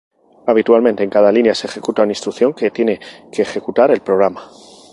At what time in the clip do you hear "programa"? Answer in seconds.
4.01-4.49